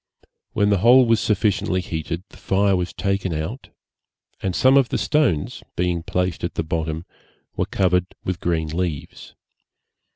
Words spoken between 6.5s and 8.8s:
the bottom, were covered with green